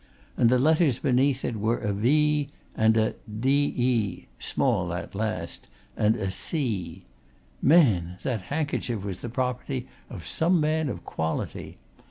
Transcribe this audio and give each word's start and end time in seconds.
And 0.35 0.49
the 0.49 0.57
letters 0.57 0.97
beneath 0.97 1.45
it 1.45 1.57
were 1.57 1.77
a 1.77 1.93
V 1.93 2.49
and 2.75 2.97
a 2.97 3.13
de 3.39 4.27
small, 4.39 4.87
that 4.87 5.13
last 5.13 5.67
and 5.95 6.15
a 6.15 6.31
C. 6.31 7.05
Man! 7.61 8.17
that 8.23 8.41
handkerchief 8.49 9.03
was 9.03 9.19
the 9.21 9.29
property 9.29 9.87
of 10.09 10.25
some 10.25 10.59
man 10.59 10.89
of 10.89 11.05
quality! 11.05 11.77